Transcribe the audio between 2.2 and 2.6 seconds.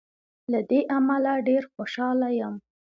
یم.